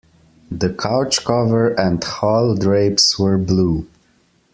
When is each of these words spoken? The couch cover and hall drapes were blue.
The 0.49 0.73
couch 0.73 1.23
cover 1.23 1.79
and 1.79 2.03
hall 2.03 2.55
drapes 2.55 3.19
were 3.19 3.37
blue. 3.37 3.85